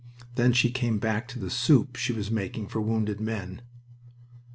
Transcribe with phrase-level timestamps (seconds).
[0.33, 3.61] Then she came back to the soup she was making for wounded men.